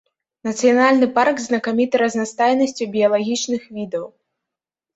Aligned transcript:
Нацыянальны 0.47 1.09
парк 1.17 1.43
знакаміты 1.47 1.95
разнастайнасцю 2.03 2.89
біялагічных 2.99 3.61
відаў. 3.79 4.05